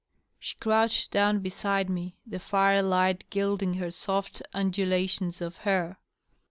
[0.39, 5.99] She crouched down beside me, the firelight gilding her sofl undulations of hair.